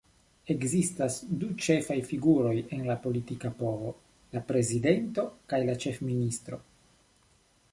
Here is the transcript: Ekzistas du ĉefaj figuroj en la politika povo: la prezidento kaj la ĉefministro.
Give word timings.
Ekzistas 0.51 1.17
du 1.41 1.49
ĉefaj 1.65 1.97
figuroj 2.11 2.53
en 2.77 2.81
la 2.91 2.95
politika 3.03 3.51
povo: 3.59 3.93
la 4.37 4.43
prezidento 4.53 5.27
kaj 5.53 5.61
la 5.69 5.77
ĉefministro. 5.85 6.61